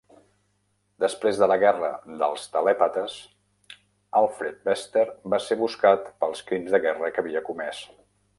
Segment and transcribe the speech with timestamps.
[1.01, 1.89] Després de la Guerra
[2.21, 3.17] dels Telèpates,
[4.23, 7.85] Alfred Bester va ser buscat pels crims de guerra que havia comès.